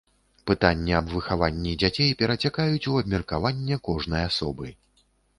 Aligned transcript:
Пытанні 0.51 0.93
аб 0.99 1.09
выхаванні 1.15 1.73
дзяцей 1.83 2.09
перацякаюць 2.21 2.89
у 2.93 2.95
абмеркаванне 3.01 3.77
кожнай 3.89 4.23
асобы. 4.31 4.73